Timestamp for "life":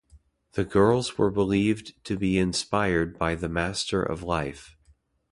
4.23-4.75